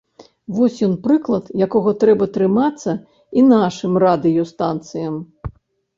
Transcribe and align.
Вось 0.59 0.77
ён 0.87 0.95
прыклад, 1.07 1.51
якога 1.65 1.93
трэба 2.03 2.25
трымацца 2.39 2.91
і 3.41 3.45
нашым 3.53 4.03
радыёстанцыям. 4.05 5.15